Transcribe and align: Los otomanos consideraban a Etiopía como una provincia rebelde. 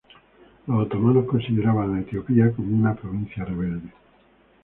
Los 0.65 0.87
otomanos 0.87 1.27
consideraban 1.27 1.93
a 1.93 1.99
Etiopía 2.01 2.51
como 2.53 2.75
una 2.75 2.95
provincia 2.95 3.45
rebelde. 3.45 3.91